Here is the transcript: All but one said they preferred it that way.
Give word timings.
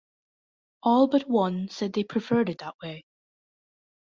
All 0.81 1.05
but 1.07 1.29
one 1.29 1.67
said 1.69 1.93
they 1.93 2.03
preferred 2.03 2.49
it 2.49 2.57
that 2.61 2.73
way. 2.81 3.05